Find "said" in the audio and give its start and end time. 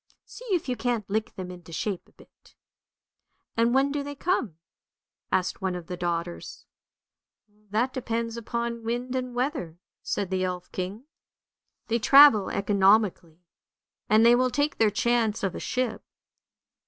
10.01-10.31